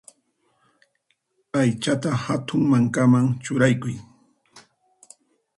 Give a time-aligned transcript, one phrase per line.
[1.59, 3.95] Aychataqa hatun mankaman churaykuy.